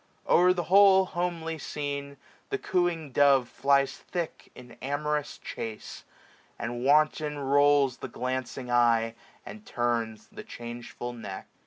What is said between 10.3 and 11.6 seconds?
the changeful neck.